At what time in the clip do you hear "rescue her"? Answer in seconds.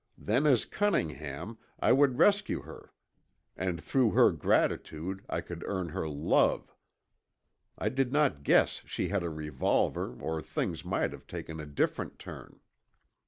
2.17-2.91